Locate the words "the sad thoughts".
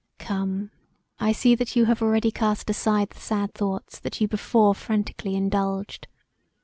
3.11-4.01